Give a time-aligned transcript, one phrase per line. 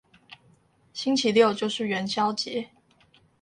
[0.93, 2.69] 星期六就是元宵節